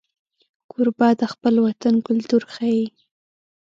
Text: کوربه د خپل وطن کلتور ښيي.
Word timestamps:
کوربه 0.71 1.09
د 1.19 1.21
خپل 1.33 1.53
وطن 1.65 1.95
کلتور 2.07 2.41
ښيي. 2.53 2.85